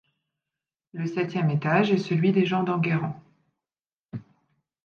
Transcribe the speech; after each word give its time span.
Le 0.93 1.05
septième 1.05 1.51
étage 1.51 1.91
est 1.91 1.99
celui 1.99 2.31
des 2.31 2.43
gens 2.47 2.63
d’Enguerrand. 2.63 3.21